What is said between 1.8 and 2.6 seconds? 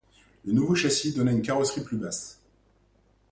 plus basse.